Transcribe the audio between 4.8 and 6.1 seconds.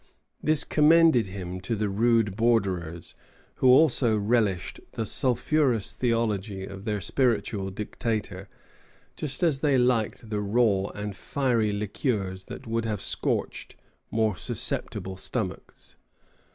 the sulphurous